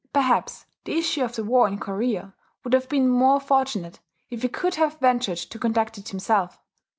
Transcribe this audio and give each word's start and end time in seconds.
Perhaps 0.13 0.65
the 0.85 0.97
issue 0.97 1.23
of 1.23 1.35
the 1.35 1.43
war 1.43 1.67
in 1.67 1.77
Korea 1.77 2.33
would 2.63 2.73
have 2.73 2.89
been 2.89 3.07
more 3.07 3.39
fortunate, 3.39 3.99
if 4.31 4.41
he 4.41 4.47
could 4.47 4.73
have 4.73 4.99
ventured 4.99 5.37
to 5.37 5.59
conduct 5.59 5.95
it 5.99 6.09
himself. 6.09 6.59